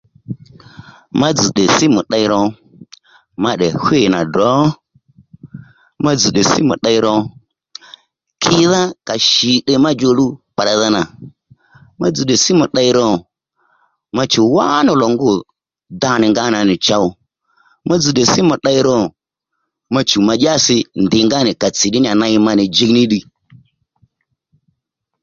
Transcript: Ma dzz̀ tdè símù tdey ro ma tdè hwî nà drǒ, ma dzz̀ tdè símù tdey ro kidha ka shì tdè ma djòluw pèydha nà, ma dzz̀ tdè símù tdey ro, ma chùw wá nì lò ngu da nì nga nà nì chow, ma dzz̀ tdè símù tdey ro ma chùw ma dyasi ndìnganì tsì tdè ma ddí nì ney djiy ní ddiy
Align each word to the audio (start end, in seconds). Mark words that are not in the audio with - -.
Ma 1.19 1.27
dzz̀ 1.35 1.49
tdè 1.51 1.65
símù 1.77 2.01
tdey 2.07 2.25
ro 2.31 2.41
ma 3.43 3.51
tdè 3.57 3.67
hwî 3.83 4.01
nà 4.13 4.19
drǒ, 4.33 4.51
ma 6.03 6.11
dzz̀ 6.15 6.29
tdè 6.33 6.43
símù 6.51 6.73
tdey 6.79 6.97
ro 7.05 7.15
kidha 8.43 8.81
ka 9.07 9.15
shì 9.29 9.53
tdè 9.65 9.75
ma 9.83 9.91
djòluw 9.95 10.31
pèydha 10.57 10.87
nà, 10.95 11.01
ma 11.99 12.07
dzz̀ 12.13 12.23
tdè 12.27 12.35
símù 12.45 12.65
tdey 12.71 12.89
ro, 12.97 13.07
ma 14.15 14.23
chùw 14.31 14.47
wá 14.55 14.65
nì 14.85 14.93
lò 15.01 15.07
ngu 15.13 15.31
da 16.01 16.11
nì 16.21 16.27
nga 16.31 16.45
nà 16.53 16.59
nì 16.69 16.75
chow, 16.85 17.05
ma 17.87 17.95
dzz̀ 17.97 18.11
tdè 18.15 18.23
símù 18.33 18.53
tdey 18.59 18.79
ro 18.87 18.97
ma 19.93 19.99
chùw 20.09 20.23
ma 20.27 20.33
dyasi 20.41 20.77
ndìnganì 21.03 21.51
tsì 21.61 21.87
tdè 21.93 21.99
ma 22.01 22.11
ddí 22.11 22.37
nì 22.45 22.51
ney 22.57 22.69
djiy 22.73 22.91
ní 22.97 23.03
ddiy 23.05 23.23